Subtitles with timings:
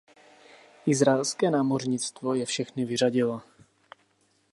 [0.85, 3.41] Izraelské námořnictvo je všechny vyřadilo.